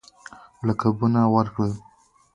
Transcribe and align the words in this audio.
لقبونه 0.67 1.21
ورکړل. 1.35 1.73